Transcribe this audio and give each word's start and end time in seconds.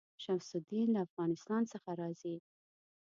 شمس 0.23 0.47
الدین 0.57 0.87
له 0.93 0.99
افغانستان 1.07 1.61
څخه 1.71 1.89
راځي. 2.01 2.35